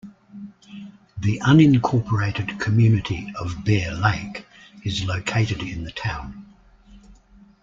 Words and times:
The 1.19 1.39
unincorporated 1.45 2.59
community 2.59 3.31
of 3.39 3.63
Bear 3.63 3.91
Lake 3.91 4.47
is 4.83 5.05
located 5.05 5.61
in 5.61 5.83
the 5.83 5.91
town. 5.91 6.47